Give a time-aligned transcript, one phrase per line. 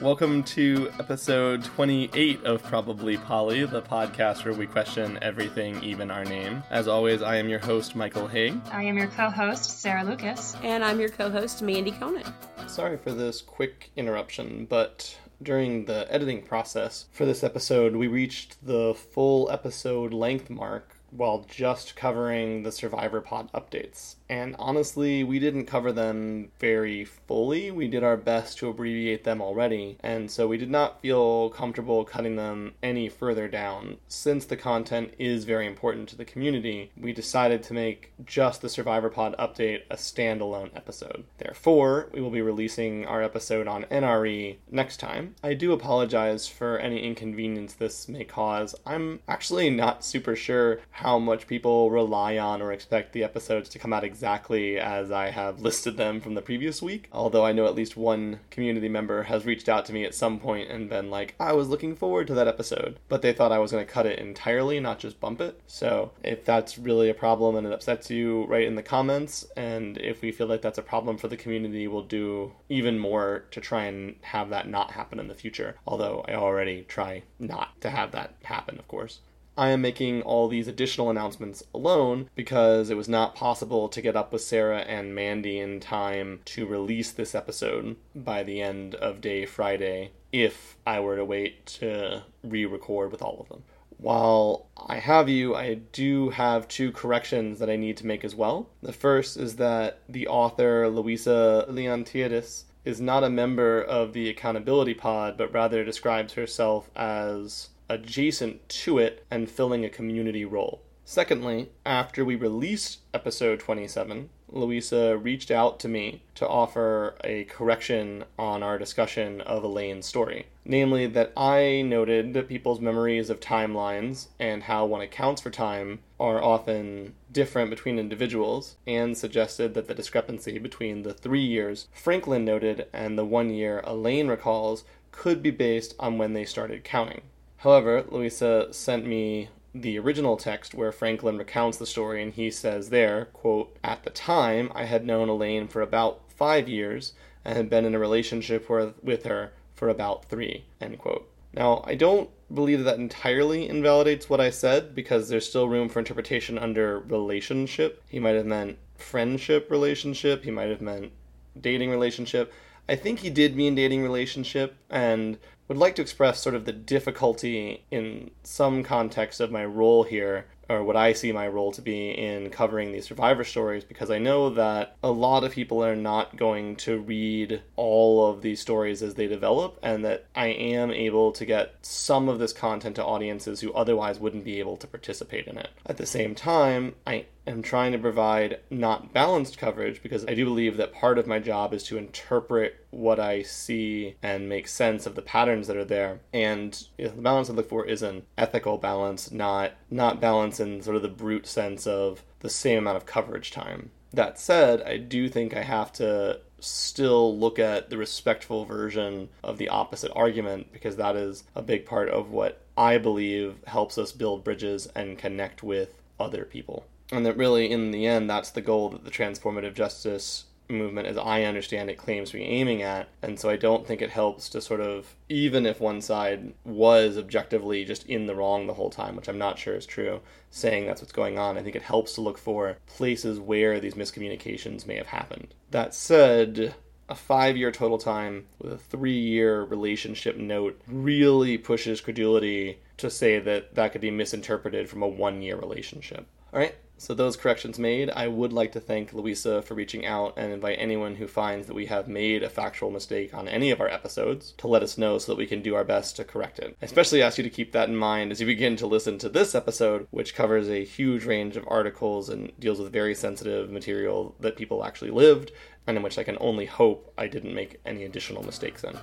[0.00, 6.24] Welcome to episode 28 of Probably Polly, the podcast where we question everything, even our
[6.24, 6.62] name.
[6.70, 8.54] As always, I am your host, Michael Haig.
[8.70, 10.54] I am your co host, Sarah Lucas.
[10.62, 12.32] And I'm your co host, Mandy Conan.
[12.68, 18.64] Sorry for this quick interruption, but during the editing process for this episode, we reached
[18.64, 24.14] the full episode length mark while just covering the Survivor Pod updates.
[24.28, 27.70] And honestly, we didn't cover them very fully.
[27.70, 32.04] We did our best to abbreviate them already, and so we did not feel comfortable
[32.04, 33.96] cutting them any further down.
[34.06, 38.68] Since the content is very important to the community, we decided to make just the
[38.68, 41.24] Survivor Pod update a standalone episode.
[41.38, 45.36] Therefore, we will be releasing our episode on NRE next time.
[45.42, 48.74] I do apologize for any inconvenience this may cause.
[48.84, 53.78] I'm actually not super sure how much people rely on or expect the episodes to
[53.78, 57.08] come out exactly as I have listed them from the previous week.
[57.12, 60.38] Although I know at least one community member has reached out to me at some
[60.38, 63.58] point and been like, I was looking forward to that episode, but they thought I
[63.58, 65.60] was going to cut it entirely, not just bump it.
[65.66, 69.46] So if that's really a problem and it upsets you, write in the comments.
[69.56, 73.44] And if we feel like that's a problem for the community, we'll do even more
[73.50, 75.76] to try and have that not happen in the future.
[75.86, 79.20] Although I already try not to have that happen, of course.
[79.58, 84.14] I am making all these additional announcements alone because it was not possible to get
[84.14, 89.20] up with Sarah and Mandy in time to release this episode by the end of
[89.20, 93.64] day Friday if I were to wait to re record with all of them.
[93.96, 98.36] While I have you, I do have two corrections that I need to make as
[98.36, 98.68] well.
[98.80, 104.94] The first is that the author, Louisa Leontiades, is not a member of the Accountability
[104.94, 110.82] Pod, but rather describes herself as adjacent to it and filling a community role.
[111.04, 118.24] Secondly, after we released episode 27, Louisa reached out to me to offer a correction
[118.38, 120.48] on our discussion of Elaine's story.
[120.64, 126.00] Namely, that I noted that people's memories of timelines and how one accounts for time
[126.20, 132.44] are often different between individuals, and suggested that the discrepancy between the three years Franklin
[132.44, 137.22] noted and the one year Elaine recalls could be based on when they started counting.
[137.58, 142.90] However, Louisa sent me the original text where Franklin recounts the story and he says
[142.90, 147.12] there, quote, At the time, I had known Elaine for about five years
[147.44, 148.68] and had been in a relationship
[149.02, 151.28] with her for about three, end quote.
[151.52, 155.88] Now, I don't believe that, that entirely invalidates what I said because there's still room
[155.88, 158.02] for interpretation under relationship.
[158.08, 161.12] He might have meant friendship relationship, he might have meant
[161.60, 162.52] dating relationship.
[162.88, 166.72] I think he did mean dating relationship, and would like to express sort of the
[166.72, 171.82] difficulty in some context of my role here or what I see my role to
[171.82, 175.96] be in covering these survivor stories because I know that a lot of people are
[175.96, 180.90] not going to read all of these stories as they develop, and that I am
[180.90, 184.86] able to get some of this content to audiences who otherwise wouldn't be able to
[184.86, 185.70] participate in it.
[185.86, 190.44] At the same time, I am trying to provide not balanced coverage because I do
[190.44, 195.06] believe that part of my job is to interpret what I see and make sense
[195.06, 196.20] of the patterns that are there.
[196.32, 200.96] And the balance I look for is an ethical balance, not not balance in sort
[200.96, 203.90] of the brute sense of the same amount of coverage time.
[204.12, 209.58] That said, I do think I have to still look at the respectful version of
[209.58, 214.12] the opposite argument because that is a big part of what I believe helps us
[214.12, 216.84] build bridges and connect with other people.
[217.10, 221.16] And that really, in the end, that's the goal that the transformative justice movement, as
[221.16, 223.08] I understand it, claims to be aiming at.
[223.22, 227.16] And so I don't think it helps to sort of, even if one side was
[227.18, 230.20] objectively just in the wrong the whole time, which I'm not sure is true,
[230.50, 233.94] saying that's what's going on, I think it helps to look for places where these
[233.94, 235.54] miscommunications may have happened.
[235.70, 236.74] That said,
[237.08, 243.10] a five year total time with a three year relationship note really pushes credulity to
[243.10, 246.26] say that that could be misinterpreted from a one year relationship.
[246.52, 250.34] All right, so those corrections made, I would like to thank Louisa for reaching out
[250.36, 253.80] and invite anyone who finds that we have made a factual mistake on any of
[253.80, 256.58] our episodes to let us know so that we can do our best to correct
[256.58, 256.76] it.
[256.82, 259.28] I especially ask you to keep that in mind as you begin to listen to
[259.28, 264.34] this episode, which covers a huge range of articles and deals with very sensitive material
[264.40, 265.52] that people actually lived
[265.88, 268.96] and in which I can only hope I didn't make any additional mistakes in.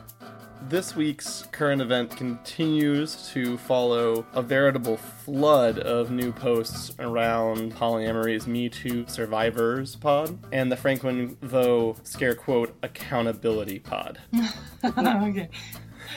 [0.70, 8.48] This week's current event continues to follow a veritable flood of new posts around polyamory's
[8.48, 14.20] Me Too Survivors pod and the Franklin Veaux scare quote accountability pod.
[14.84, 15.50] okay.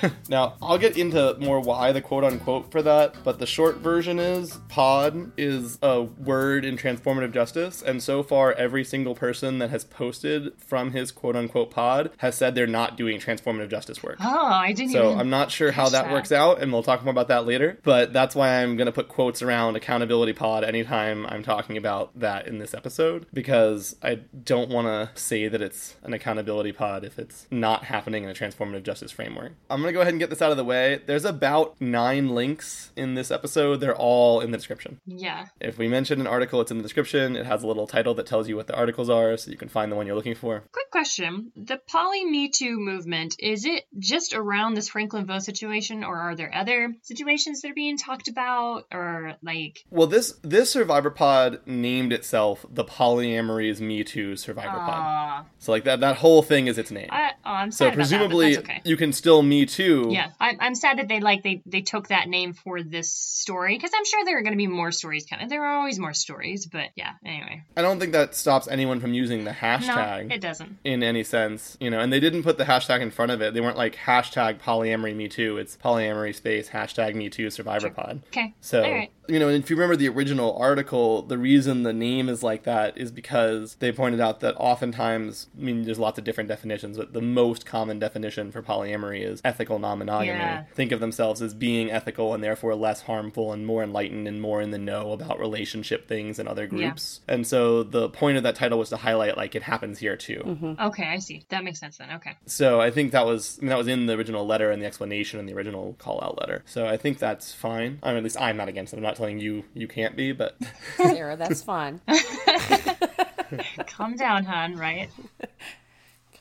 [0.28, 4.18] now, I'll get into more why the quote unquote for that, but the short version
[4.18, 9.70] is pod is a word in transformative justice, and so far, every single person that
[9.70, 14.16] has posted from his quote unquote pod has said they're not doing transformative justice work.
[14.20, 15.16] Oh, I didn't So.
[15.18, 17.78] I'm not sure how that catch works out, and we'll talk more about that later.
[17.82, 22.18] But that's why I'm going to put quotes around accountability pod anytime I'm talking about
[22.18, 27.04] that in this episode, because I don't want to say that it's an accountability pod
[27.04, 29.52] if it's not happening in a transformative justice framework.
[29.70, 31.00] I'm going to go ahead and get this out of the way.
[31.06, 33.76] There's about nine links in this episode.
[33.80, 35.00] They're all in the description.
[35.06, 35.46] Yeah.
[35.60, 37.36] If we mention an article, it's in the description.
[37.36, 39.68] It has a little title that tells you what the articles are, so you can
[39.68, 40.62] find the one you're looking for.
[40.72, 41.52] Quick question.
[41.56, 46.36] The Poly Me Too movement, is it just around this Franklin Veaux situation, or are
[46.36, 48.84] there other situations that are being talked about?
[48.92, 55.44] Or, like, Well, this this Survivor Pod named itself the Polyamory's Me Too Survivor Pod.
[55.44, 57.08] uh, So like that that whole thing is its name.
[57.10, 58.80] I, oh, I'm so about that, but presumably okay.
[58.84, 60.08] you can still Me Too.
[60.10, 63.76] Yeah, I'm, I'm sad that they like they they took that name for this story
[63.76, 65.48] because I'm sure there are going to be more stories coming.
[65.48, 67.12] There are always more stories, but yeah.
[67.24, 70.78] Anyway, I don't think that stops anyone from using the hashtag no, it doesn't.
[70.84, 72.00] in any sense, you know.
[72.00, 73.54] And they didn't put the hashtag in front of it.
[73.54, 75.58] They weren't like hashtag polyamory Me Too.
[75.58, 78.22] It's polyamory space hashtag Me Too Survivor Pod.
[78.28, 78.54] Okay.
[78.60, 79.10] So, All right.
[79.28, 82.64] you know, and if you remember the original article, the reason the name is like
[82.64, 86.96] that is because they pointed out that oftentimes, I mean, there's lots of different definitions,
[86.96, 90.38] but the most common definition for polyamory is ethical non monogamy.
[90.38, 90.64] Yeah.
[90.74, 94.60] Think of themselves as being ethical and therefore less harmful and more enlightened and more
[94.62, 97.20] in the know about relationship things and other groups.
[97.26, 100.42] And so the point of that title was to highlight, like, it happens here too.
[100.44, 100.80] Mm-hmm.
[100.80, 101.44] Okay, I see.
[101.48, 102.12] That makes sense then.
[102.12, 102.36] Okay.
[102.46, 104.86] So I think that was I mean, that was in the original letter and the
[104.86, 106.62] explanation in the original call out letter.
[106.66, 107.98] So I think that's fine.
[108.04, 108.98] I mean, at least I'm not against it.
[108.98, 110.56] I'm not telling you you can't be, but
[110.96, 112.00] Sarah, that's fine.
[113.88, 114.76] Calm down, hon.
[114.76, 115.10] Right.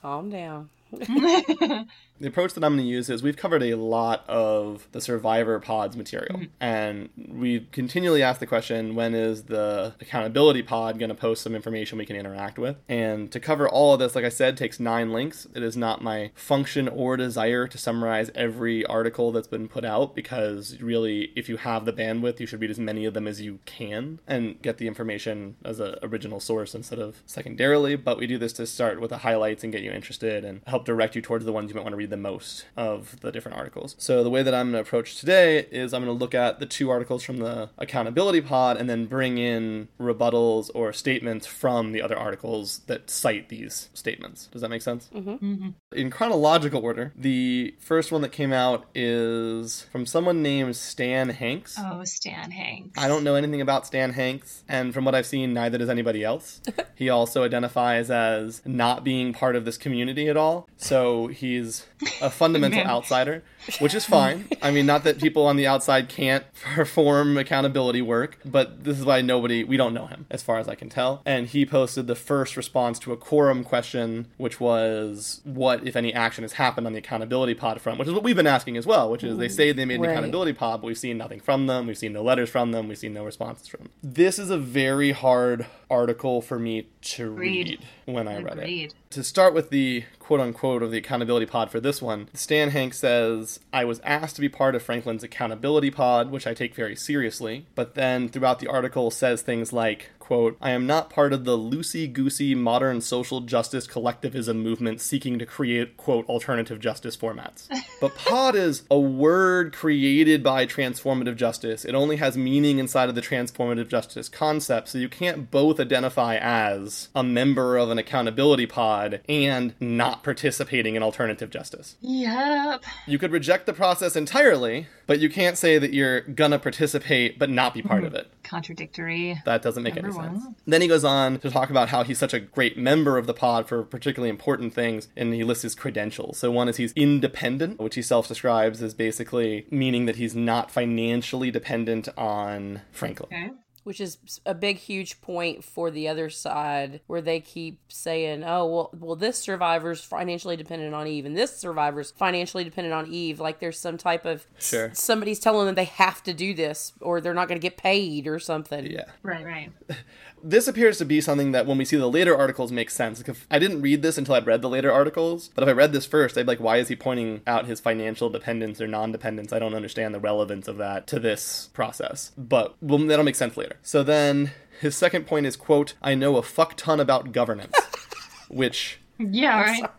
[0.02, 0.70] Calm down.
[2.20, 5.60] the approach that I'm going to use is we've covered a lot of the survivor
[5.60, 6.52] pods material mm-hmm.
[6.60, 11.56] and we continually ask the question when is the accountability pod going to post some
[11.56, 12.78] information we can interact with?
[12.88, 15.48] And to cover all of this like I said takes nine links.
[15.54, 20.16] It is not my function or desire to summarize every article that's been put out
[20.16, 23.42] because really if you have the bandwidth you should read as many of them as
[23.42, 27.96] you can and get the information as an original source instead of secondarily.
[27.96, 30.77] But we do this to start with the highlights and get you interested and help
[30.86, 33.58] direct you towards the ones you might want to read the most of the different
[33.58, 33.96] articles.
[33.98, 36.60] So the way that I'm going to approach today is I'm going to look at
[36.60, 41.92] the two articles from the accountability pod and then bring in rebuttals or statements from
[41.92, 44.48] the other articles that cite these statements.
[44.48, 45.10] Does that make sense?
[45.14, 45.70] Mm-hmm.
[45.94, 51.78] In chronological order, the first one that came out is from someone named Stan Hanks.
[51.80, 53.02] Oh, Stan Hanks.
[53.02, 56.24] I don't know anything about Stan Hanks, and from what I've seen, neither does anybody
[56.24, 56.62] else.
[56.96, 61.86] he also identifies as not being part of this community at all, so he's
[62.22, 63.44] a fundamental outsider,
[63.80, 64.48] which is fine.
[64.62, 66.46] I mean, not that people on the outside can't
[66.76, 70.68] perform accountability work, but this is why nobody, we don't know him, as far as
[70.68, 71.22] I can tell.
[71.26, 76.14] And he posted the first response to a Quora question, which was what, if any,
[76.14, 78.86] action has happened on the accountability pod front, which is what we've been asking as
[78.86, 80.12] well, which is they say they made an Right.
[80.12, 81.88] accountability pod, but we've seen nothing from them.
[81.88, 82.88] We've seen no letters from them.
[82.88, 83.90] We've seen no responses from them.
[84.04, 87.68] This is a very hard article for me to Read.
[87.70, 88.94] read when I read it.
[89.12, 92.94] To start with the quote unquote of the accountability pod for this one, Stan Hank
[92.94, 96.96] says, I was asked to be part of Franklin's accountability pod, which I take very
[96.96, 101.46] seriously, but then throughout the article says things like, quote, I am not part of
[101.46, 107.70] the loosey goosey modern social justice collectivism movement seeking to create, quote, alternative justice formats.
[108.02, 111.86] but pod is a word created by transformative justice.
[111.86, 116.36] It only has meaning inside of the transformative justice concept, so you can't both identify
[116.36, 121.96] as a member of an accountability pod and not participating in alternative justice.
[122.02, 122.84] Yep.
[123.06, 127.50] You could reject the process entirely, but you can't say that you're gonna participate but
[127.50, 128.20] not be part of mm-hmm.
[128.20, 128.32] it.
[128.48, 129.42] Contradictory.
[129.46, 130.40] That doesn't make any one.
[130.40, 130.56] sense.
[130.66, 133.34] Then he goes on to talk about how he's such a great member of the
[133.34, 136.38] pod for particularly important things, and he lists his credentials.
[136.38, 141.52] So one is he's independent, which he self-describes as basically meaning that he's not financially
[141.52, 143.28] dependent on Franklin.
[143.32, 143.52] Okay.
[143.88, 148.66] Which is a big, huge point for the other side, where they keep saying, "Oh,
[148.66, 153.40] well, well, this survivor's financially dependent on Eve, and this survivor's financially dependent on Eve."
[153.40, 154.92] Like there's some type of Sure.
[154.94, 158.28] somebody's telling them they have to do this, or they're not going to get paid,
[158.28, 158.86] or something.
[158.92, 159.06] Yeah.
[159.24, 159.72] Right, right.
[160.44, 163.20] This appears to be something that when we see the later articles makes sense.
[163.20, 165.72] Like if I didn't read this until I'd read the later articles, but if I
[165.72, 168.88] read this first, I'd be like, why is he pointing out his financial dependence or
[168.88, 169.52] non-dependence?
[169.52, 172.34] I don't understand the relevance of that to this process.
[172.38, 173.77] But well, that'll make sense later.
[173.84, 177.76] So then his second point is, quote, I know a fuck ton about governance,
[178.50, 179.90] which Yeah, right.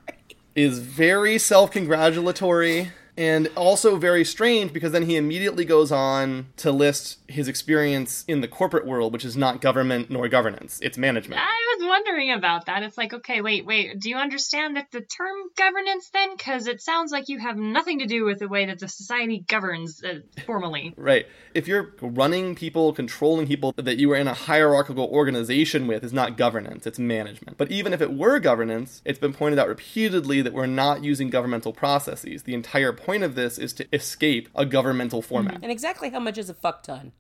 [0.55, 7.19] is very self-congratulatory And also very strange because then he immediately goes on to list
[7.27, 11.41] his experience in the corporate world, which is not government nor governance, it's management.
[11.43, 12.83] I was wondering about that.
[12.83, 13.99] It's like, okay, wait, wait.
[13.99, 16.37] Do you understand that the term governance then?
[16.37, 19.45] Because it sounds like you have nothing to do with the way that the society
[19.47, 20.95] governs uh, formally.
[20.97, 21.27] Right.
[21.55, 26.13] If you're running people, controlling people that you are in a hierarchical organization with, is
[26.13, 27.57] not governance, it's management.
[27.57, 31.31] But even if it were governance, it's been pointed out repeatedly that we're not using
[31.31, 32.45] governmental processes.
[32.45, 35.61] The entire point of this is to escape a governmental format.
[35.63, 37.13] And exactly how much is a fuck ton?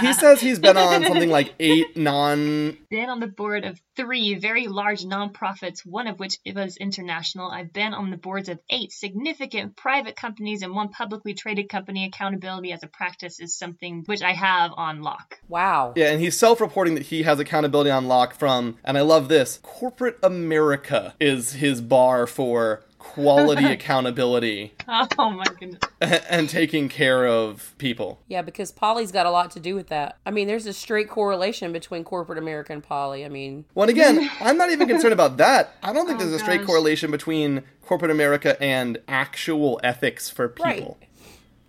[0.00, 4.34] He says he's been on something like eight non Been on the board of three
[4.34, 7.50] very large nonprofits, one of which was international.
[7.50, 12.04] I've been on the boards of eight significant private companies and one publicly traded company.
[12.04, 15.40] Accountability as a practice is something which I have on lock.
[15.48, 15.92] Wow.
[15.96, 19.58] Yeah, and he's self-reporting that he has accountability on lock from, and I love this,
[19.62, 24.72] corporate America is his bar for quality accountability
[25.18, 25.80] Oh my goodness.
[26.00, 28.20] and taking care of people.
[28.28, 30.18] Yeah, because Polly's got a lot to do with that.
[30.24, 33.24] I mean, there's a straight correlation between corporate America and Polly.
[33.24, 35.74] I mean, Well, again, I'm not even concerned about that.
[35.82, 36.66] I don't think Oh, there's a straight gosh.
[36.68, 40.98] correlation between corporate America and actual ethics for people.
[41.00, 41.08] Right.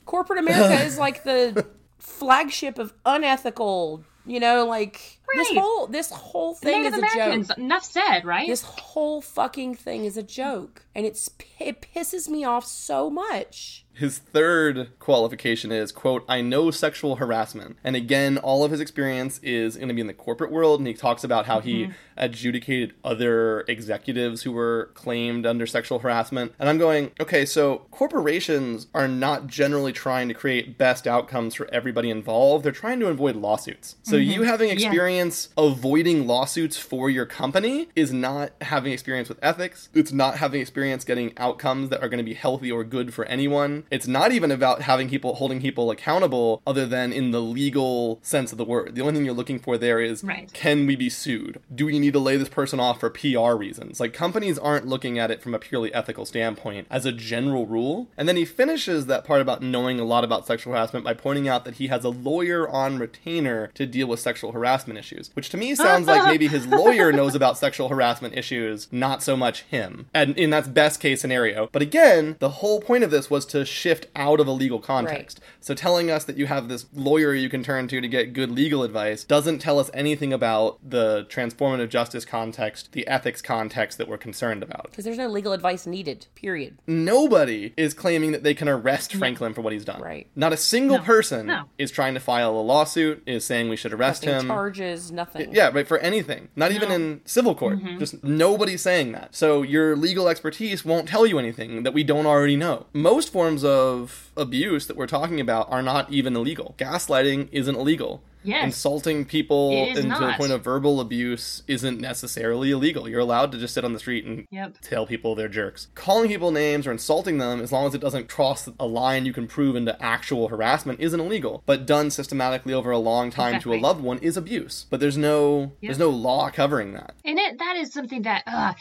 [0.05, 1.65] corporate America is like the
[1.99, 7.47] flagship of unethical, you know, like this whole this whole thing Native is a Americans,
[7.49, 7.57] joke.
[7.57, 8.47] enough said, right?
[8.47, 13.85] This whole fucking thing is a joke, and it's it pisses me off so much.
[13.95, 17.77] His third qualification is, quote, I know sexual harassment.
[17.83, 20.79] And again, all of his experience is going to be in the corporate world.
[20.79, 21.91] And he talks about how he mm-hmm.
[22.17, 26.53] adjudicated other executives who were claimed under sexual harassment.
[26.57, 31.71] And I'm going, okay, so corporations are not generally trying to create best outcomes for
[31.71, 32.65] everybody involved.
[32.65, 33.95] They're trying to avoid lawsuits.
[34.01, 34.49] So you mm-hmm.
[34.49, 34.89] having Yeah.
[35.23, 39.87] Experience avoiding lawsuits for your company is not having experience with ethics.
[39.93, 43.23] It's not having experience getting outcomes that are going to be healthy or good for
[43.25, 43.85] anyone.
[43.89, 48.51] It's not even about having people holding people accountable other than in the legal sense
[48.51, 48.95] of the word.
[48.95, 50.51] The only thing you're looking for there is Right.
[50.53, 51.59] can we be sued?
[51.73, 53.99] Do we need to lay this person off for PR reasons?
[54.01, 58.07] Like companies aren't looking at it from a purely ethical standpoint as a general rule.
[58.17, 61.47] And then he finishes that part about knowing a lot about sexual harassment by pointing
[61.47, 65.50] out that he has a lawyer on retainer to deal with sexual harassment issues, which
[65.50, 69.63] to me sounds like maybe his lawyer knows about sexual harassment issues, not so much
[69.63, 70.07] him.
[70.13, 71.67] And in that's best case scenario.
[71.72, 75.39] But again, the whole point of this was to shift out of a legal context.
[75.60, 78.51] So telling us that you have this lawyer you can turn to to get good
[78.51, 84.07] legal advice doesn't tell us anything about the transformative justice context, the ethics context that
[84.07, 84.88] we're concerned about.
[84.89, 86.27] Because there's no legal advice needed.
[86.36, 86.77] Period.
[86.88, 90.01] Nobody is claiming that they can arrest Franklin for what he's done.
[90.01, 90.27] Right.
[90.36, 91.03] Not a single No.
[91.03, 91.63] person No.
[91.77, 94.48] is trying to file a lawsuit, is saying we should arrest Nothing him.
[94.48, 95.53] charges, nothing.
[95.53, 96.50] Yeah, right, for anything.
[96.55, 97.79] Not even in civil court.
[97.79, 98.00] Mm-hmm.
[98.00, 99.35] Just nobody's saying that.
[99.35, 102.85] So your legal expertise won't tell you anything that we don't already know.
[102.93, 106.75] Most forms of abuse that we're talking about are not even illegal.
[106.77, 108.23] Gaslighting isn't illegal.
[108.43, 108.65] Yes.
[108.65, 113.07] Insulting people into the point of verbal abuse isn't necessarily illegal.
[113.07, 114.77] You're allowed to just sit on the street and Yep.
[114.81, 115.88] tell people they're jerks.
[115.95, 119.33] Calling people names or insulting them, as long as it doesn't cross a line you
[119.33, 121.63] can prove into actual harassment, isn't illegal.
[121.65, 124.85] But done systematically over a long time to a loved one is abuse.
[124.89, 127.15] But there's no there's no law covering that.
[127.25, 128.73] And it, that is something that uh,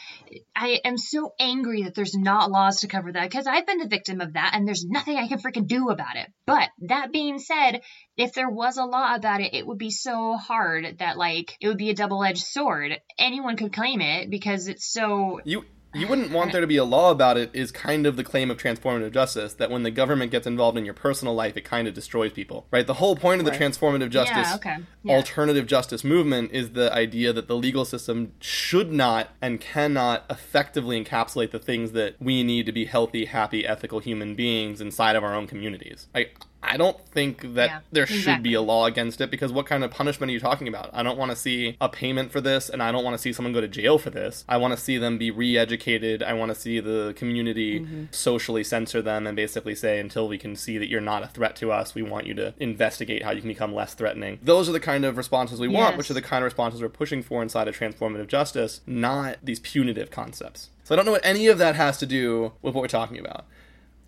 [0.57, 3.89] I am so angry that there's not laws to cover that because I've been the
[3.89, 6.31] victim of that and there's nothing I can freaking do about it.
[6.47, 7.81] But that being said,
[8.17, 11.69] if there was a law about it, it would be so hard that like it
[11.69, 13.01] would be a double edged sword.
[13.19, 15.65] Anyone could claim it because it's so You
[15.95, 18.51] you wouldn't want there to be a law about it is kind of the claim
[18.51, 21.87] of transformative justice that when the government gets involved in your personal life it kind
[21.89, 22.67] of destroys people.
[22.71, 22.87] Right?
[22.87, 25.17] The whole point of the transformative justice yeah okay yeah.
[25.17, 31.03] alternative justice movement is the idea that the legal system should not and cannot effectively
[31.03, 35.25] encapsulate the things that we need to be healthy, happy, ethical human beings inside of
[35.25, 36.09] our own communities.
[36.15, 36.29] I
[36.65, 38.51] I don't think that Yeah, there should exactly.
[38.51, 40.91] be a law against it because what kind of punishment are you talking about?
[40.93, 43.33] I don't want to see a payment for this and I don't want to see
[43.33, 44.45] someone go to jail for this.
[44.49, 46.23] I want to see them be re-educated.
[46.23, 48.05] I want to see the community Mm-hmm.
[48.11, 51.57] socially censor them and basically say until we can see that you're not a threat
[51.57, 54.39] to us, we want you to investigate how you can become less threatening.
[54.43, 56.89] Those are the kind of responses we want, which are the kind of responses we're
[56.89, 60.71] pushing for inside of transformative justice, not these punitive concepts.
[60.85, 63.19] So I don't know what any of that has to do with what we're talking
[63.19, 63.45] about.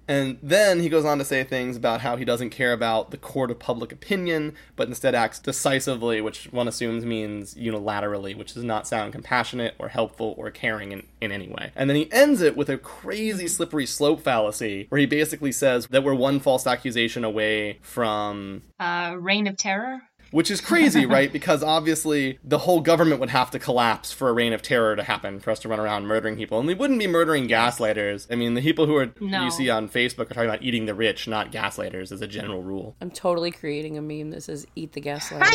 [0.07, 3.17] And then he goes on to say things about how he doesn't care about the
[3.17, 8.65] court of public opinion, but instead acts decisively, which one assumes means unilaterally, which does
[8.65, 11.73] not sound compassionate or helpful or caring in, in any way.
[11.75, 15.87] And then he ends it with a crazy slippery slope fallacy, where he basically says
[15.89, 20.03] that we're one false accusation away from uh, reign of terror.
[20.35, 21.33] Which is crazy, right?
[21.33, 25.05] Because obviously the whole government would have to collapse for a reign of terror to
[25.05, 26.59] happen for us to run around murdering people.
[26.59, 28.27] And we wouldn't be murdering gaslighters.
[28.29, 29.45] I mean, the people who are No.
[29.45, 32.65] you see on Facebook are talking about eating the rich, not gaslighters as a general
[32.65, 32.97] rule.
[33.01, 35.55] I'm totally creating a meme that says "Eat the gaslight."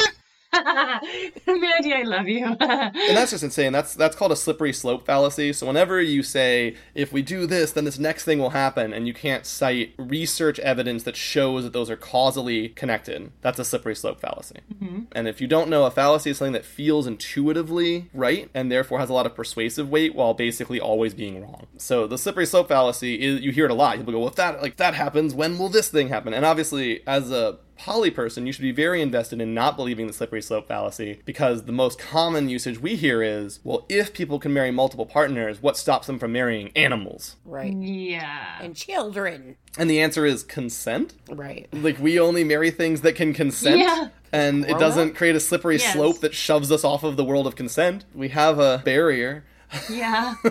[1.48, 2.46] Mandy, I love you.
[2.46, 3.72] And that's just insane.
[3.72, 5.54] That's that's called a slippery slope fallacy.
[5.54, 9.08] So whenever you say if we do this, then this next thing will happen, and
[9.08, 13.96] you can't cite research evidence that shows that those are causally connected, that's a slippery
[13.96, 14.60] slope fallacy.
[14.74, 15.00] Mm-hmm.
[15.12, 19.00] And if you don't know, a fallacy is something that feels intuitively right and therefore
[19.00, 21.68] has a lot of persuasive weight while basically always being wrong.
[21.78, 23.98] So the slippery slope fallacy is you hear it a lot.
[23.98, 27.02] People go, "Well, if that like that happens, when will this thing happen?" And obviously,
[27.06, 30.68] as a poly person, you should be very invested in not believing the slippery slope
[30.68, 35.06] fallacy because the most common usage we hear is, well, if people can marry multiple
[35.06, 37.38] partners, what stops them from marrying animals?
[37.46, 37.74] right.
[37.74, 38.60] yeah.
[38.62, 39.56] And children.
[39.78, 41.14] And the answer is consent.
[41.30, 41.68] Right.
[41.72, 43.80] Like, we only marry things that can consent.
[43.80, 44.10] Yeah.
[44.32, 45.16] And it doesn't up?
[45.16, 45.94] create a slippery Yes.
[45.94, 48.06] slope that shoves us off of the world of consent.
[48.14, 49.46] We have a barrier.
[49.90, 50.36] Yeah.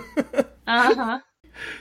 [0.71, 1.19] Uh huh.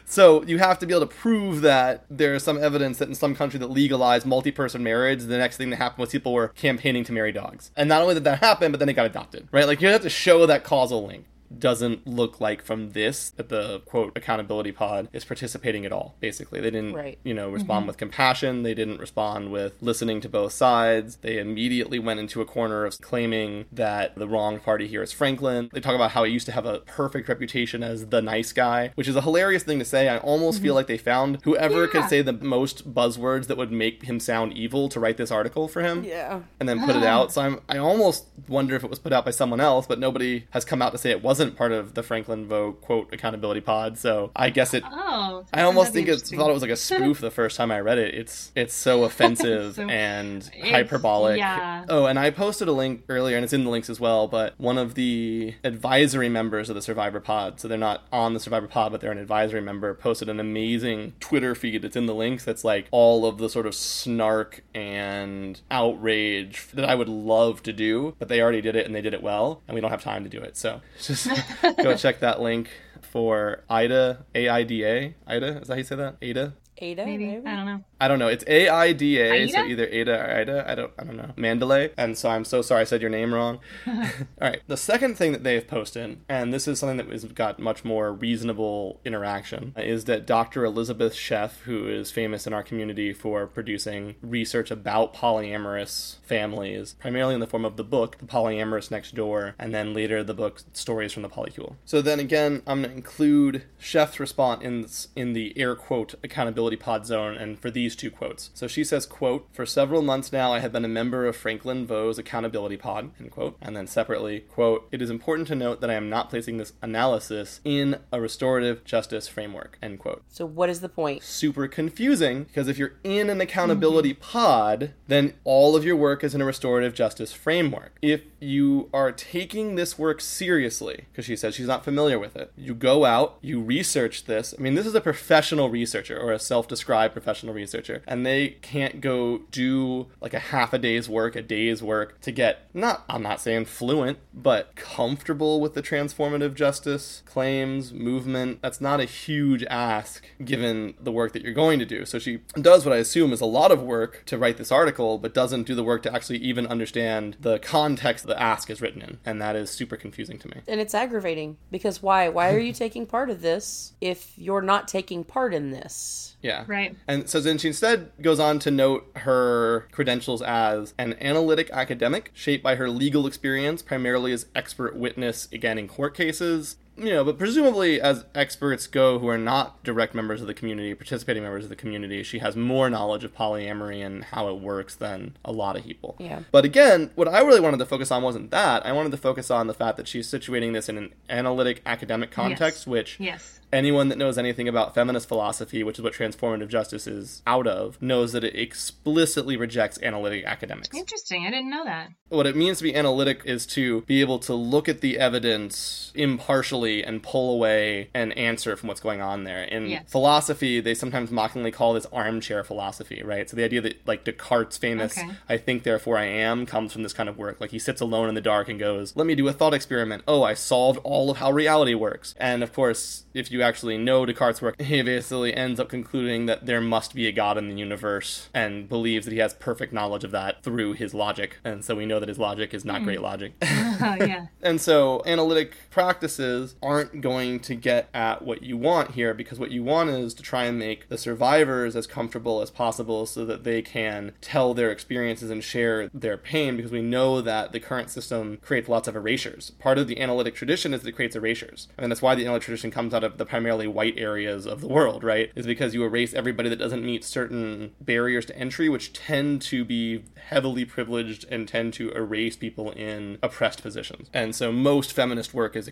[0.05, 3.15] So you have to be able to prove that there is some evidence that in
[3.15, 7.03] some country that legalized multi-person marriage, the next thing that happened was people were campaigning
[7.05, 7.71] to marry dogs.
[7.75, 9.67] And not only did that happen, but then it got adopted, right?
[9.67, 11.25] Like you have to show that causal link.
[11.55, 16.15] Doesn't look like from this that the quote accountability pod is participating at all.
[16.19, 17.17] Basically, they didn't, Right.
[17.23, 17.87] you know, respond mm-hmm.
[17.87, 18.63] with compassion.
[18.63, 21.17] They didn't respond with listening to both sides.
[21.17, 25.69] They immediately went into a corner of claiming that the wrong party here is Franklin.
[25.73, 28.91] They talk about how he used to have a perfect reputation as the nice guy,
[28.95, 30.09] which is a hilarious thing to say.
[30.09, 30.75] I almost feel mm-hmm.
[30.77, 34.89] like they found whoever could say the most buzzwords that would make him sound evil
[34.89, 36.41] to write this article for him Yeah.
[36.59, 37.31] and then put it out.
[37.31, 40.45] So I'm I almost wonder if it was put out by someone else, but nobody
[40.51, 43.97] has come out to say it wasn't part of the Franklin Veaux quote accountability pod.
[43.97, 45.45] So I guess it Oh.
[45.53, 47.97] I almost think it thought it was like a spoof the first time I read
[47.97, 48.13] it.
[48.15, 51.37] It's it's so offensive So- and hyperbolic.
[51.37, 51.85] yeah.
[51.89, 54.27] Oh, and I posted a link earlier, and it's in the links as well.
[54.27, 58.39] But one of the advisory members of the Survivor Pod, so they're not on the
[58.39, 61.83] Survivor Pod, but they're an advisory member, posted an amazing Twitter feed.
[61.85, 62.43] It's in the links.
[62.45, 67.73] That's like all of the sort of snark and outrage that I would love to
[67.73, 70.03] do, but they already did it and they did it well, and we don't have
[70.03, 70.57] time to do it.
[70.57, 71.26] So just
[71.83, 72.69] go check that link
[73.01, 75.15] for Ida A I D A.
[75.27, 76.17] Ida is that how you say that?
[76.21, 76.53] Ada.
[76.79, 77.25] Ada, Maybe.
[77.25, 77.47] maybe.
[77.47, 77.83] I don't know.
[77.99, 78.27] I don't know.
[78.27, 80.69] It's A I D A, so either Ada or Ida.
[80.69, 80.91] I don't.
[80.99, 81.31] I don't know.
[81.35, 81.91] Mandalay.
[81.97, 83.59] And so I'm so sorry I said your name wrong.
[83.87, 84.01] All
[84.39, 84.61] right.
[84.67, 88.13] The second thing that they've posted, and this is something that has got much more
[88.13, 90.63] reasonable interaction, is that Dr.
[90.65, 97.33] Elisabeth Sheff, who is famous in our community for producing research about polyamorous families, primarily
[97.33, 100.61] in the form of the book The Polyamorists Next Door, and then later the book
[100.73, 101.75] Stories from the Polycule.
[101.85, 106.77] So then again, I'm going to include Sheff's response in in the air quote accountability
[106.77, 108.49] pod zone, and for these two quotes.
[108.53, 111.85] So she says, "quote For several months now, I have been a member of Franklin
[111.85, 113.57] Veaux's accountability pod." End quote.
[113.61, 116.73] And then separately, quote It is important to note that I am not placing this
[116.81, 119.77] analysis in a restorative justice framework.
[119.81, 121.23] End quote So what is the point?
[121.23, 124.21] super confusing because if you're in an accountability mm-hmm.
[124.21, 127.97] pod, then all of your work is in a restorative justice framework.
[128.01, 132.51] If you are taking this work seriously, because she says she's not familiar with it,
[132.57, 134.53] you go out, you research this.
[134.57, 137.76] I mean, this is a professional researcher or a self described professional researcher,
[138.07, 142.31] and they can't go do like a half a day's work, a day's work to
[142.31, 148.61] get not, I'm not saying fluent, but comfortable with the transformative justice claims, movement.
[148.61, 152.05] That's not a huge ask given the work that you're going to do.
[152.05, 155.17] So she does what I assume is a lot of work to write this article,
[155.17, 159.01] but doesn't do the work to actually even understand the context the ask is written
[159.01, 159.17] in.
[159.25, 160.61] And that is super confusing to me.
[160.67, 162.29] And it's aggravating because why?
[162.29, 166.35] Why are you taking part of this if you're not taking part in this?
[166.41, 166.65] Yeah.
[166.67, 166.95] Right.
[167.07, 172.31] And so then she instead goes on to note her credentials as an analytic academic,
[172.33, 176.77] shaped by her legal experience, primarily as expert witness, again, in court cases.
[176.97, 180.95] You know, but presumably, as experts go who are not direct members of the community,
[180.95, 184.95] participating members of the community, she has more knowledge of polyamory and how it works
[184.95, 186.15] than a lot of people.
[186.19, 186.41] Yeah.
[186.51, 188.83] But again, what I really wanted to focus on wasn't that.
[188.85, 192.31] I wanted to focus on the fact that she's situating this in an analytic academic
[192.31, 193.59] context, which Yes.
[193.71, 198.01] anyone that knows anything about feminist philosophy, which is what transformative justice is out of,
[198.01, 200.89] knows that it explicitly rejects analytic academics.
[200.95, 201.45] Interesting.
[201.45, 202.09] I didn't know that.
[202.29, 206.11] What it means to be analytic is to be able to look at the evidence
[206.15, 209.63] impartially quickly and pull away an answer from what's going on there.
[209.63, 210.03] In Yes.
[210.07, 213.49] philosophy, they sometimes mockingly call this armchair philosophy, right?
[213.49, 215.29] So the idea that like Descartes' famous Okay.
[215.49, 217.59] I think therefore I am comes from this kind of work.
[217.59, 220.23] Like he sits alone in the dark and goes, "Let me do a thought experiment.
[220.27, 224.25] Oh, I solved all of how reality works." And of course, if you actually know
[224.25, 227.75] Descartes' work, he basically ends up concluding that there must be a god in the
[227.75, 231.57] universe and believes that he has perfect knowledge of that through his logic.
[231.63, 233.05] And so we know that his logic is not hmm.
[233.05, 233.53] great logic.
[233.61, 234.47] Oh, yeah.
[234.61, 239.71] And so analytic practices aren't going to get at what you want here because what
[239.71, 243.63] you want is to try and make the survivors as comfortable as possible so that
[243.63, 248.09] they can tell their experiences and share their pain because we know that the current
[248.09, 249.71] system creates lots of erasures.
[249.79, 251.87] Part of the analytic tradition is that it creates erasures.
[251.99, 254.87] Mean, that's why the analytic tradition comes out of the primarily white areas of the
[254.87, 255.51] world, right?
[255.55, 259.83] Is because you erase everybody that doesn't meet certain barriers to entry, which tend to
[259.83, 264.29] be heavily privileged and tend to erase people in oppressed positions.
[264.33, 265.87] And so most feminist work is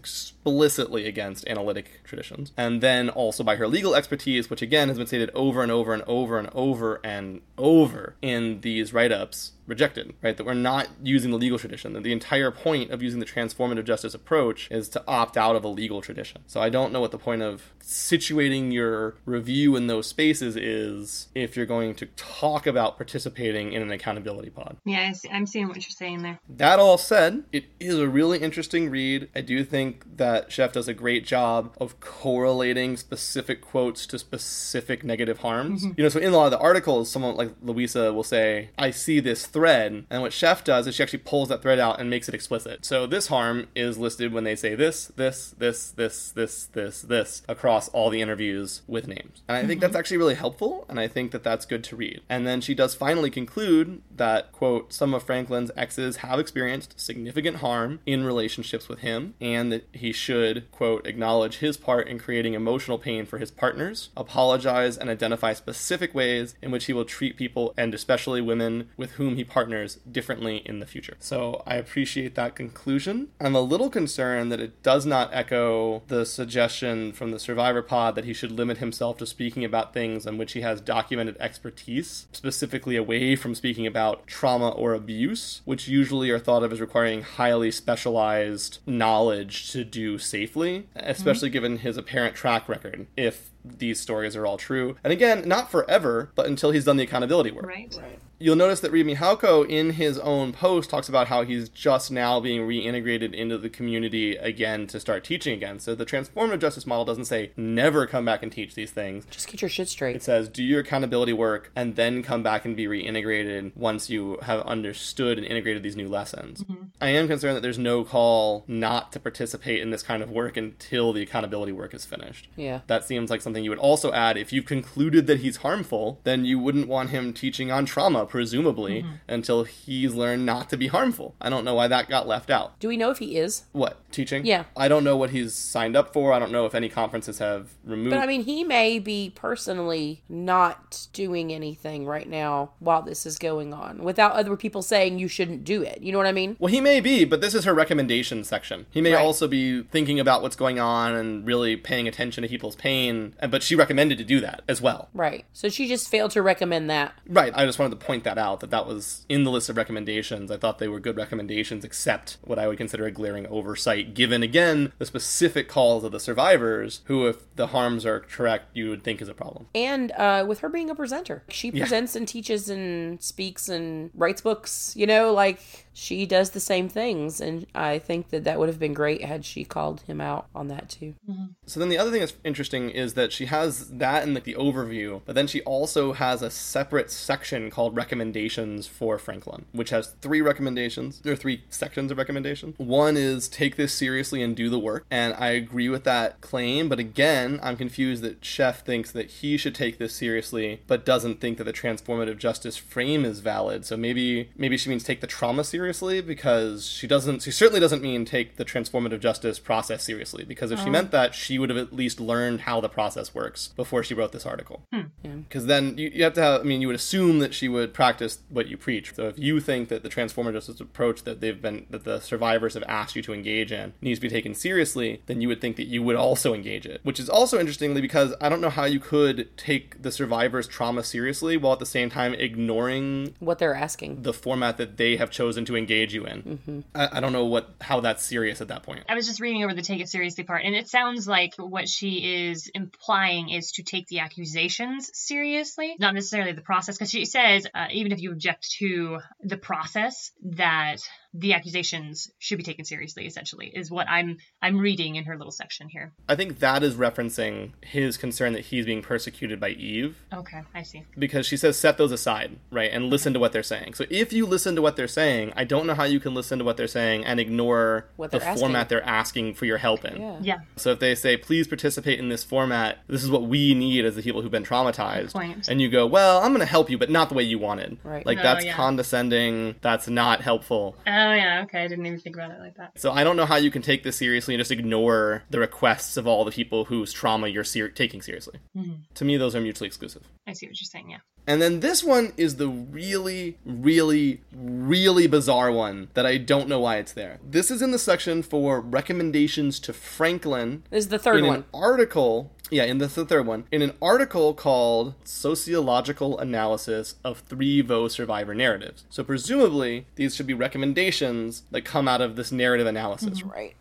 [0.76, 2.52] explicitly against analytic traditions.
[2.58, 5.94] And then also by her legal expertise, which again has been stated over and over
[5.94, 10.36] and over and over and over in these write ups, rejected, right?
[10.36, 11.94] That we're not using the legal tradition.
[11.94, 15.64] That the entire point of using the transformative justice approach is to opt out of
[15.64, 16.42] a legal tradition.
[16.46, 21.30] So I don't know what the point of situating your review in those spaces is
[21.36, 24.78] if you're going to talk about participating in an accountability pod.
[24.86, 26.40] Yeah, I see, I'm seeing what you're saying there.
[26.50, 29.30] That all said, it is a really interesting read.
[29.36, 35.04] I do think that Sheff does a great job of correlating specific quotes to specific
[35.04, 35.84] negative harms.
[35.84, 35.94] Mm-hmm.
[35.98, 38.92] You know, so in a lot of the articles, someone like Louisa will say, I
[38.92, 40.06] see this thread.
[40.10, 42.86] And what Sheff does is she actually pulls that thread out and makes it explicit.
[42.86, 47.42] So this harm is listed when they say this, this, this, this, this, this, this
[47.48, 49.44] across all the interviews with names.
[49.48, 50.00] And I think that's mm-hmm.
[50.00, 50.86] actually really helpful.
[50.90, 52.22] And I think that that's good to read.
[52.30, 57.58] And then she does finally conclude that, quote, some of Franklin's exes have experienced significant
[57.58, 62.54] harm in relationships with him, and that he should, quote, acknowledge his part in creating
[62.54, 67.38] emotional pain for his partners, apologize, and identify specific ways in which he will treat
[67.38, 71.18] people, and especially women with whom he partners, differently in the future.
[71.20, 73.30] So I appreciate that conclusion.
[73.40, 78.16] I'm a little concerned that it does not echo the suggestion from the Survivor Pod
[78.16, 82.28] that he should limit himself to speaking about things on which he has documented expertise,
[82.32, 87.22] specifically away from speaking about trauma or abuse, which usually are thought of as requiring
[87.22, 91.00] highly specialized knowledge to do safely, mm-hmm.
[91.10, 94.98] especially given his apparent track record, if these stories are all true.
[95.04, 97.66] And again, not forever, but until he's done the accountability work.
[97.66, 97.98] Right?
[98.38, 102.40] You'll notice that Reid Mihalko in his own post talks about how he's just now
[102.40, 105.80] being reintegrated into the community again to start teaching again.
[105.80, 109.26] So the transformative justice model doesn't say never come back and teach these things.
[109.30, 110.16] Just get your shit straight.
[110.18, 114.38] It says do your accountability work and then come back and be reintegrated once you
[114.42, 116.64] have understood and integrated these new lessons.
[116.64, 116.84] Mm-hmm.
[117.00, 120.58] I am concerned that there's no call not to participate in this kind of work
[120.58, 122.50] until the accountability work is finished.
[122.58, 122.82] Yeah.
[122.88, 126.44] That seems like something you would also add if you've concluded that he's harmful, then
[126.44, 129.16] you wouldn't want him teaching on trauma, presumably, mm-hmm.
[129.28, 131.36] until he's learned not to be harmful.
[131.42, 132.80] I don't know why that got left out.
[132.80, 133.64] Do we know if he is?
[133.72, 134.46] What, teaching?
[134.46, 134.66] Yeah.
[134.76, 136.34] I don't know what he's signed up for.
[136.34, 138.12] I don't know if any conferences have removed.
[138.12, 143.38] But I mean, he may be personally not doing anything right now while this is
[143.38, 146.02] going on without other people saying you shouldn't do it.
[146.02, 146.56] You know what I mean?
[146.60, 148.86] Well, he may be, but this is her recommendation section.
[148.92, 149.24] He may Right.
[149.24, 153.64] also be thinking about what's going on and really paying attention to people's pain, but
[153.64, 155.10] she recommended to do that as well.
[155.14, 155.46] Right.
[155.54, 157.14] So she just failed to recommend that.
[157.28, 159.78] Right, I just wanted to point that out that that was in the list of
[159.78, 160.50] recommendations.
[160.50, 164.42] I thought they were good recommendations, except what I would consider a glaring oversight, given
[164.44, 169.04] again the specific calls of the survivors, who, if the harms are correct, you would
[169.04, 169.68] think is a problem.
[169.76, 171.84] And uh, with her being a presenter, she Yeah.
[171.84, 174.94] presents and teaches and speaks and writes books.
[174.96, 175.60] You know, like
[175.96, 177.40] she does the same things.
[177.40, 180.68] And I think that that would have been great had she called him out on
[180.68, 181.16] that too.
[181.28, 181.46] Mm-hmm.
[181.66, 184.56] So then the other thing that's interesting is that she has that in like the
[184.56, 190.16] overview, but then she also has a separate section called recommendations for Franklin, which has
[190.22, 191.22] three recommendations.
[191.22, 192.78] There are three sections of recommendations.
[192.78, 196.90] One is take this seriously and do the work, and I agree with that claim,
[196.90, 201.40] but again, I'm confused that Sheff thinks that he should take this seriously, but doesn't
[201.40, 203.86] think that the transformative justice frame is valid.
[203.86, 205.85] So maybe maybe she means take the trauma seriously
[206.22, 210.80] because she doesn't she certainly doesn't mean take the transformative justice process seriously because if
[210.80, 210.92] she oh.
[210.92, 214.32] meant that she would have at least learned how the process works before she wrote
[214.32, 214.84] this article.
[214.94, 215.02] Hmm.
[215.22, 217.94] Because then you, you have to have i mean you would assume that she would
[217.94, 219.14] practice what you preach.
[219.16, 222.74] So if you think that the transformative justice approach that they've been that the survivors
[222.74, 225.76] have asked you to engage in needs to be taken seriously then you would think
[225.78, 227.02] that you would also engage it.
[227.04, 231.04] Which is also interestingly because i don't know how you could take the survivors trauma
[231.04, 234.24] seriously while at the same time ignoring What they're asking.
[234.24, 236.84] the format that they have chosen to to engage you in.
[236.94, 239.04] I, I don't know what how that's serious at that point.
[239.10, 241.88] I was just reading over the take it seriously part, and it sounds like what
[241.88, 246.98] she is implying is to take the accusations seriously, not necessarily the process.
[246.98, 250.98] Because she says, uh, even if you object to the process, that
[251.38, 253.26] the accusations should be taken seriously.
[253.28, 256.14] Essentially, is what I'm I'm reading in her little section here.
[256.30, 260.84] I think that is referencing his concern that he's being persecuted by Eve Okay, I
[260.84, 261.04] see.
[261.18, 263.96] because she says set those aside, right, and listen to what they're saying.
[263.96, 266.60] So if you listen to what they're saying, I don't know how you can listen
[266.60, 268.60] to what they're saying and ignore What the asking.
[268.62, 270.22] format they're asking for your help in.
[270.22, 270.40] Yeah.
[270.42, 274.06] Yeah, So if they say, please participate in this format, this is what we need
[274.06, 275.34] as the people who've been traumatized.
[275.34, 275.68] Point.
[275.68, 277.98] And you go, well, I'm going to help you, but not the way you wanted.
[278.04, 278.26] Right.
[278.26, 278.74] Like, No, that's yeah.
[278.76, 279.76] condescending.
[279.82, 280.96] That's not helpful.
[281.08, 281.84] Oh, Oh yeah, okay.
[281.84, 282.92] I didn't even think about it like that.
[283.00, 286.18] So I don't know how you can take this seriously and just ignore the requests
[286.18, 288.60] of all the people whose trauma you're ser- taking seriously.
[288.78, 288.94] Mm-hmm.
[289.16, 290.24] To me, those are mutually exclusive.
[290.46, 291.10] I see what you're saying.
[291.10, 291.18] Yeah.
[291.48, 296.80] And then this one is the really, really, really bizarre one that I don't know
[296.80, 297.40] why it's there.
[297.44, 301.56] This is in the section for recommendations to Franklin This is the third in one.
[301.58, 303.66] an article yeah in the, the third one.
[303.72, 309.06] In an article called sociological analysis of three Veaux survivor narratives.
[309.10, 313.40] So presumably these should be recommendations that come out of this narrative analysis.
[313.40, 313.50] Mm-hmm.
[313.50, 313.76] Right.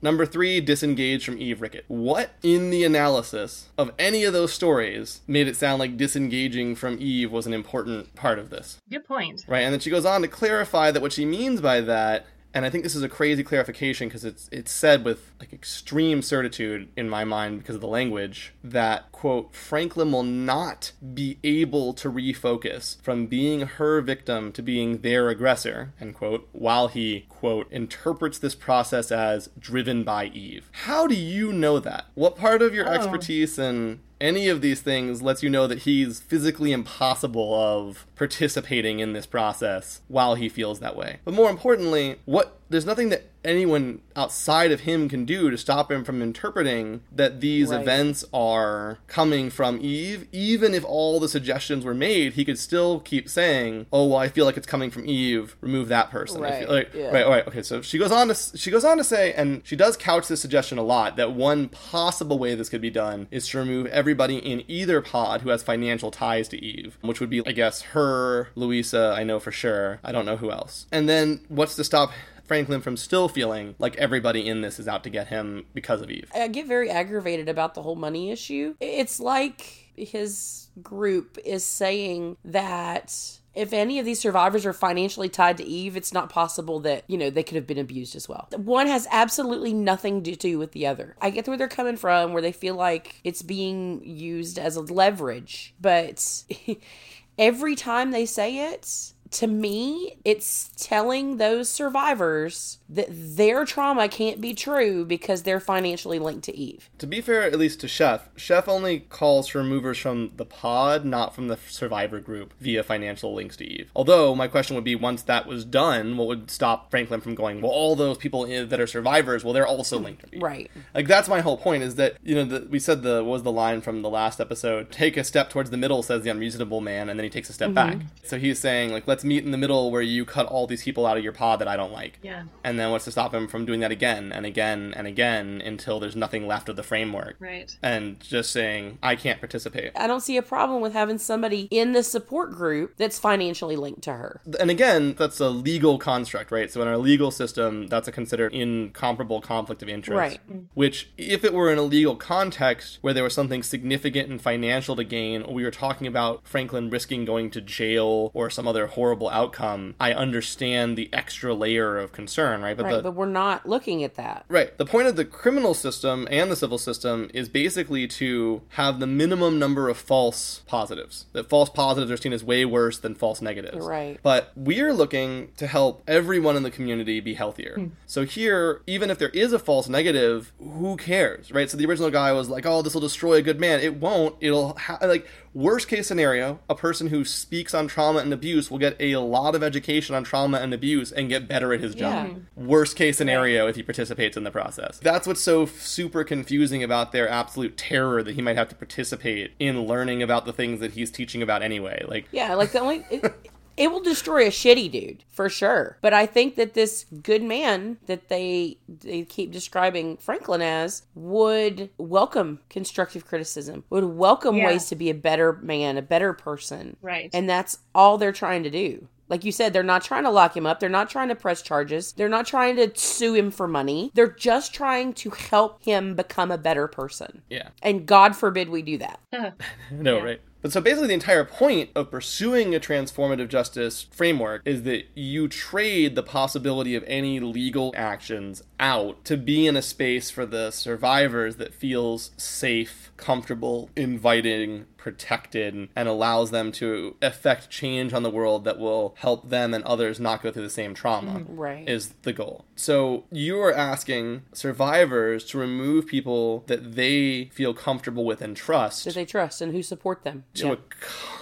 [0.00, 1.84] number three disengage from eve Rickert.
[1.88, 6.98] What in the analysis of any of those stories made it sound like disengaging from
[7.00, 8.78] eve was an important part of this?
[8.90, 9.44] Good point.
[9.48, 12.64] Right, and then she goes on to clarify that what she means by that, and
[12.64, 16.88] I think this is a crazy clarification because it's it's said with like extreme certitude
[16.96, 22.10] in my mind because of the language that quote Franklin will not be able to
[22.10, 28.38] refocus from being her victim to being their aggressor end quote while he quote interprets
[28.38, 30.70] this process as driven by Eve.
[30.84, 32.06] How do you know that?
[32.14, 32.92] What part of your Oh.
[32.92, 39.00] expertise in any of these things lets you know that he's physically impossible of participating
[39.00, 41.18] in this process while he feels that way.
[41.24, 45.90] But more importantly, what there's nothing that anyone outside of him can do to stop
[45.90, 47.80] him from interpreting that these Right.
[47.80, 50.26] events are coming from Eve.
[50.32, 54.28] Even if all the suggestions were made, he could still keep saying, "Oh, well, I
[54.28, 55.56] feel like it's coming from Eve.
[55.60, 57.10] Remove that person." I feel Right, like- yeah.
[57.10, 57.62] right, all right, okay.
[57.62, 60.40] So she goes on to she goes on to say, and she does couch this
[60.40, 64.36] suggestion a lot that one possible way this could be done is to remove everybody
[64.38, 68.48] in either pod who has financial ties to Eve, which would be, I guess, her,
[68.56, 69.14] Louisa.
[69.16, 70.00] I know for sure.
[70.04, 70.86] I don't know who else.
[70.92, 72.10] And then what's to stop?
[72.48, 76.10] Franklin from still feeling like everybody in this is out to get him because of
[76.10, 76.30] Eve.
[76.34, 78.74] I get very aggravated about the whole money issue.
[78.80, 85.56] It's like his group is saying that if any of these survivors are financially tied
[85.58, 88.48] to Eve, it's not possible that, you know, they could have been abused as well.
[88.56, 91.16] One has absolutely nothing to do with the other.
[91.20, 94.80] I get where they're coming from, where they feel like it's being used as a
[94.80, 96.44] leverage, but
[97.38, 104.40] every time they say it, to me, it's telling those survivors that their trauma can't
[104.40, 106.88] be true because they're financially linked to Eve.
[106.98, 111.04] To be fair, at least to Sheff, Sheff only calls for removers from the pod,
[111.04, 113.90] not from the survivor group, via financial links to Eve.
[113.94, 117.60] Although, my question would be once that was done, what would stop Franklin from going,
[117.60, 120.42] well, all those people that are survivors, well, they're also linked to Eve.
[120.42, 120.70] Right.
[120.94, 123.42] Like, that's my whole point is that, you know, the, we said the, what was
[123.42, 124.90] the line from the last episode?
[124.90, 127.52] Take a step towards the middle, says the unreasonable man, and then he takes a
[127.52, 127.98] step mm-hmm.
[127.98, 128.06] back.
[128.24, 131.06] So he's saying, like, let's meet in the middle where you cut all these people
[131.06, 132.18] out of your pod that I don't like.
[132.22, 132.44] Yeah.
[132.64, 136.00] And then what's to stop him from doing that again and again and again until
[136.00, 137.36] there's nothing left of the framework?
[137.38, 137.76] Right.
[137.82, 139.92] And just saying, I can't participate.
[139.96, 144.02] I don't see a problem with having somebody in the support group that's financially linked
[144.02, 144.40] to her.
[144.60, 146.70] And again, that's a legal construct, right?
[146.70, 150.18] So in our legal system, that's a considered incomparable conflict of interest.
[150.18, 150.40] Right.
[150.50, 150.66] Mm.
[150.74, 154.96] Which, if it were in a legal context where there was something significant and financial
[154.96, 159.07] to gain, we were talking about Franklin risking going to jail or some other horrible
[159.16, 162.76] outcome, I understand the extra layer of concern, right?
[162.76, 162.96] But Right.
[162.96, 164.44] the, But we're not looking at that.
[164.48, 164.76] Right.
[164.76, 169.06] The point of the criminal system and the civil system is basically to have the
[169.06, 171.26] minimum number of false positives.
[171.32, 173.84] That false positives are seen as way worse than false negatives.
[173.86, 174.18] Right.
[174.22, 177.74] But we're looking to help everyone in the community be healthier.
[177.76, 177.86] Hmm.
[178.06, 181.70] So here, even if there is a false negative, who cares, right?
[181.70, 184.36] So the original guy was like, "Oh, this will destroy a good man." It won't.
[184.40, 188.78] It'll ha- like worst case scenario, a person who speaks on trauma and abuse will
[188.78, 192.12] get a lot of education on trauma and abuse and get better at his job
[192.12, 192.26] Yeah.
[192.34, 192.66] Mm-hmm.
[192.66, 194.98] worst case scenario if he participates in the process.
[194.98, 198.74] That's what's so f- super confusing about their absolute terror that he might have to
[198.74, 202.04] participate in learning about the things that he's teaching about anyway.
[202.06, 205.96] Like, Yeah, like the only it, it will destroy a shitty dude for sure.
[206.00, 211.90] But I think that this good man that they they keep describing Franklin as would
[211.98, 214.66] welcome constructive criticism, would welcome Yeah.
[214.66, 216.96] ways to be a better man, a better person.
[217.00, 217.30] Right.
[217.32, 219.08] And that's all they're trying to do.
[219.30, 220.80] Like you said, they're not trying to lock him up.
[220.80, 222.12] They're not trying to press charges.
[222.12, 224.10] They're not trying to sue him for money.
[224.14, 227.42] They're just trying to help him become a better person.
[227.50, 227.68] Yeah.
[227.82, 229.20] And God forbid we do that.
[229.90, 230.40] No, right.
[230.60, 235.46] But so basically, the entire point of pursuing a transformative justice framework is that you
[235.46, 240.72] trade the possibility of any legal actions out to be in a space for the
[240.72, 248.30] survivors that feels safe, comfortable, inviting, protected, and allows them to effect change on the
[248.30, 251.40] world that will help them and others not go through the same trauma.
[251.40, 251.56] Mm-hmm.
[251.56, 251.88] Right.
[251.88, 252.66] Is the goal.
[252.76, 259.04] So you are asking survivors to remove people that they feel comfortable with and trust
[259.06, 260.44] That they trust and who support them.
[260.54, 260.74] to Yeah.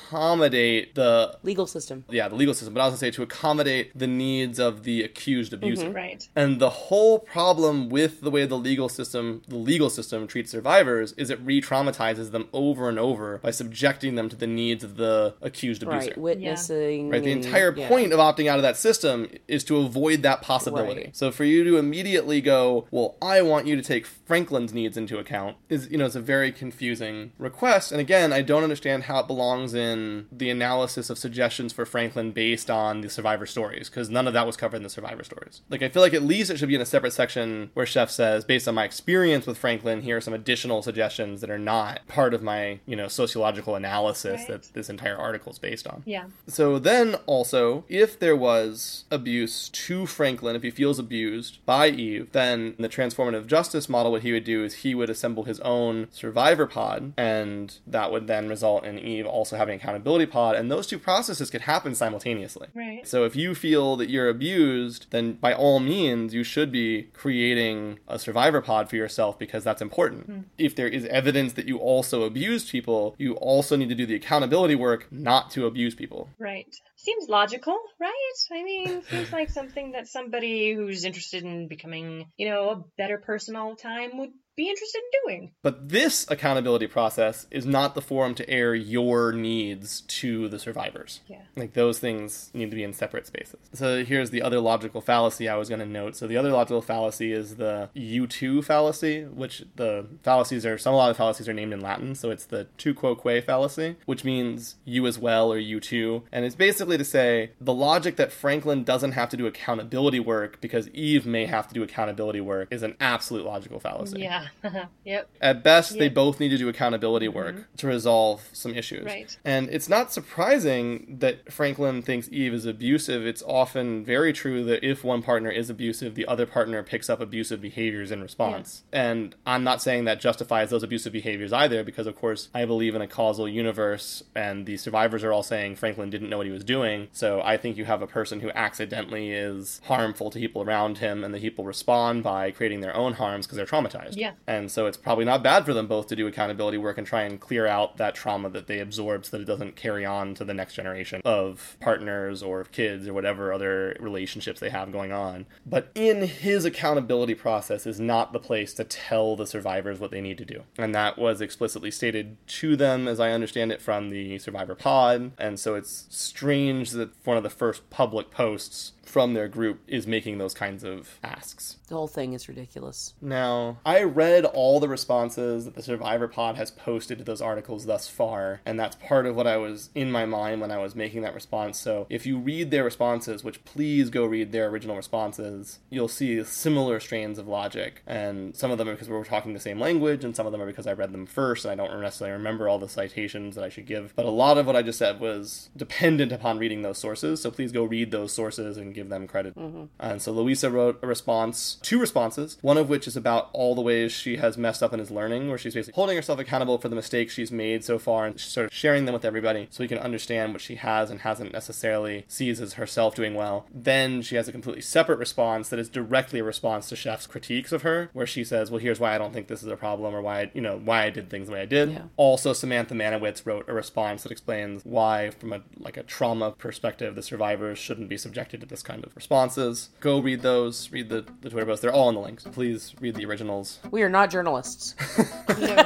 [0.07, 2.05] Accommodate the Legal system.
[2.09, 5.03] yeah the legal system, but I was gonna say to accommodate the needs of the
[5.03, 5.87] accused abuser.
[5.87, 5.97] Mm-hmm.
[5.97, 6.29] Right.
[6.37, 11.13] And the whole problem with the way the legal system the legal system treats survivors
[11.13, 15.35] is it re-traumatizes them over and over by subjecting them to the needs of the
[15.43, 16.09] accused abuser.
[16.09, 16.19] Right.
[16.19, 17.11] Witnessing.
[17.11, 17.23] Right.
[17.23, 17.89] The entire yeah.
[17.89, 21.05] point of opting out of that system is to avoid that possibility.
[21.07, 21.17] Right.
[21.17, 25.19] So for you to immediately go, well, I want you to take Franklin's needs into
[25.19, 27.93] account is, you know, it's a very confusing request.
[27.93, 29.96] And again, I don't understand how it belongs in
[30.33, 34.47] the analysis of suggestions for Franklin based on the survivor stories because none of that
[34.47, 35.63] was covered in the survivor stories.
[35.71, 38.11] Like, I feel like at least it should be in a separate section where Sheff
[38.11, 42.07] says, based on my experience with Franklin, here are some additional suggestions that are not
[42.09, 44.49] part of my, you know, sociological analysis Right.
[44.49, 46.03] that this entire article is based on.
[46.05, 46.25] Yeah.
[46.47, 52.29] So then also, if there was abuse to Franklin, if he feels abused by Eve,
[52.33, 56.09] then the transformative justice model, what he would do is he would assemble his own
[56.11, 60.87] survivor pod, and that would then result in Eve also having accountability pod, and those
[60.87, 62.69] two processes could happen simultaneously.
[62.75, 63.07] Right.
[63.07, 68.01] So if you feel that you're abused, then by all means you should be creating
[68.09, 70.27] a survivor pod for yourself because that's important.
[70.27, 70.41] Hmm.
[70.59, 74.17] If there is evidence that you also abused people, you also need to do the
[74.17, 76.29] accountability work not to abuse people.
[76.39, 76.75] Right.
[76.97, 78.13] Seems logical, right?
[78.53, 83.19] I mean, seems like something that somebody who's interested in becoming, you know, a better
[83.19, 85.53] person all the time would be interested in doing.
[85.63, 91.21] But this accountability process is not the forum to air your needs to the survivors.
[91.27, 91.43] Yeah.
[91.57, 93.61] Like those things need to be in separate spaces.
[93.75, 96.17] So here's the other logical fallacy I was going to note.
[96.17, 100.95] So the other logical fallacy is the you too fallacy, which the fallacies are some
[100.95, 102.15] a lot of the fallacies are named in Latin.
[102.15, 106.23] So it's the tu quoque fallacy, which means you as well or you too.
[106.33, 110.61] And it's basically to say the logic that Franklin doesn't have to do accountability work
[110.61, 114.21] because Eve may have to do accountability work is an absolute logical fallacy.
[114.21, 114.46] Yeah.
[115.05, 115.29] yep.
[115.41, 116.15] At best, they Mm-hmm.
[116.15, 119.05] both need to do accountability work to resolve some issues.
[119.05, 119.37] Right.
[119.45, 123.27] And it's not surprising that Franklin thinks Eve is abusive.
[123.27, 127.21] It's often very true that if one partner is abusive, the other partner picks up
[127.21, 128.85] abusive behaviors in response.
[128.93, 132.95] And I'm not saying that justifies those abusive behaviors either, because of course I believe
[132.95, 136.53] in a causal universe, and the survivors are all saying Franklin didn't know what he
[136.53, 137.09] was doing.
[137.13, 141.25] So I think you have a person who accidentally is harmful to people around him,
[141.25, 144.17] and the people respond by creating their own harms because they're traumatized.
[144.17, 144.33] Yeah.
[144.47, 147.23] And so it's probably not bad for them both to do accountability work and try
[147.23, 150.45] and clear out that trauma that they absorbed so that it doesn't carry on to
[150.45, 155.47] the next generation of partners or kids or whatever other relationships they have going on.
[155.65, 160.21] But in his accountability process is not the place to tell the survivors what they
[160.21, 160.63] need to do.
[160.79, 165.33] And that was explicitly stated to them, as I understand it, from the survivor pod.
[165.39, 170.07] And so it's strange that one of the first public posts from their group is
[170.07, 171.79] making those kinds of asks.
[171.89, 173.15] The whole thing is ridiculous.
[173.21, 177.87] Now, I read all the responses that the Survivor Pod has posted to those articles
[177.87, 180.95] thus far, and that's part of what I was in my mind when I was
[180.97, 181.79] making that response.
[181.79, 186.43] So, if you read their responses, which please go read their original responses, you'll see
[186.43, 188.03] similar strains of logic.
[188.07, 190.61] And some of them are because we're talking the same language, and some of them
[190.61, 193.65] are because I read them first, and I don't necessarily remember all the citations that
[193.65, 194.13] I should give.
[194.17, 197.51] But a lot of what I just said was dependent upon reading those sources, so
[197.53, 199.55] please go read those sources and give them credit.
[199.55, 199.85] Mm-hmm.
[200.01, 203.81] And so Louisa wrote a response, two responses, one of which is about all the
[203.83, 206.89] ways she has messed up in his learning, where she's basically holding herself accountable for
[206.89, 209.89] the mistakes she's made so far and sort of sharing them with everybody so we
[209.89, 213.67] can understand what she has and hasn't necessarily sees as herself doing well.
[213.73, 217.73] Then she has a completely separate response that is directly a response to Sheff's critiques
[217.73, 220.15] of her, where she says, Well, here's why I don't think this is a problem
[220.15, 221.91] or why, I, you know, why I did things the way I did.
[221.91, 222.03] Yeah.
[222.17, 227.15] Also, Samantha Manewitz wrote a response that explains why, from a like a trauma perspective,
[227.15, 229.91] the survivors shouldn't be subjected to this kind of responses.
[230.01, 230.91] Go read those.
[230.93, 231.83] Read the, the Twitter posts.
[231.83, 232.45] They're all in the links.
[232.45, 233.81] Please read the originals.
[233.91, 234.95] We are not journalists.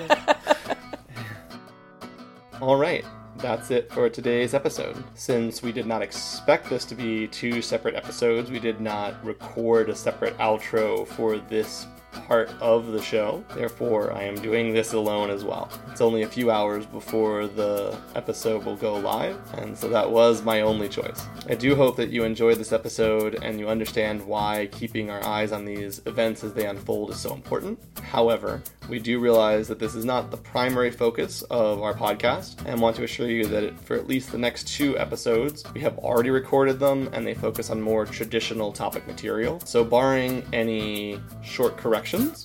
[2.60, 3.04] All right.
[3.38, 5.02] That's it for today's episode.
[5.14, 9.88] Since we did not expect this to be two separate episodes, we did not record
[9.88, 13.44] a separate outro for this part of the show.
[13.54, 15.70] Therefore, I am doing this alone as well.
[15.90, 20.42] It's only a few hours before the episode will go live, and so that was
[20.42, 21.26] my only choice.
[21.48, 25.52] I do hope that you enjoyed this episode and you understand why keeping our eyes
[25.52, 27.78] on these events as they unfold is so important.
[28.02, 32.80] However, we do realize that this is not the primary focus of our podcast and
[32.80, 36.30] want to assure you that for at least the next two episodes, we have already
[36.30, 39.61] recorded them and they focus on more traditional topic material.
[39.64, 41.99] So, barring any short corrections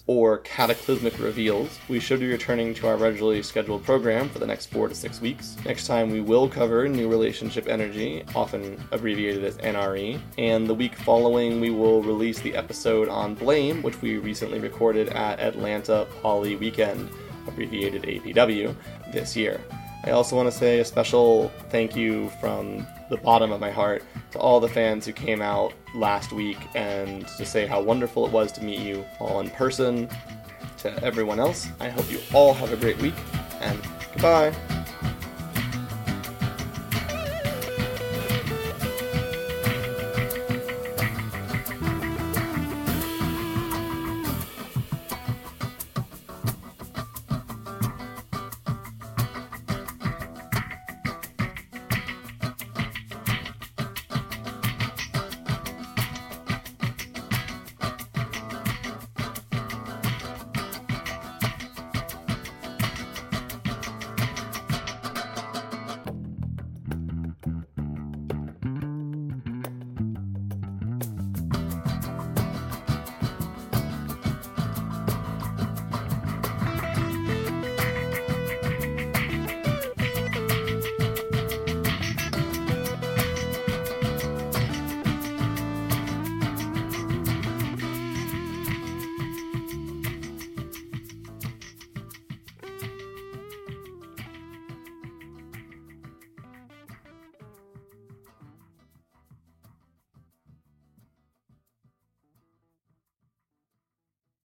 [0.08, 4.68] or cataclysmic reveals, we should be returning to our regularly scheduled program for the next
[4.68, 5.56] four to six weeks.
[5.66, 10.96] Next time, we will cover New Relationship Energy, often abbreviated as NRE, and the week
[10.96, 16.56] following, we will release the episode on Blame, which we recently recorded at Atlanta Poly
[16.56, 17.10] Weekend,
[17.48, 18.76] abbreviated APW,
[19.12, 19.62] this year.
[20.04, 24.04] I also want to say a special thank you from the bottom of my heart
[24.32, 28.32] to all the fans who came out last week and to say how wonderful it
[28.32, 30.10] was to meet you all in person.
[30.80, 33.16] To everyone else, I hope you all have a great week
[33.60, 33.80] and
[34.14, 34.54] goodbye.